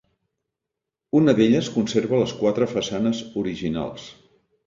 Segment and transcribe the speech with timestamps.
[1.19, 4.09] Una d'elles conserva les quatre façanes originals.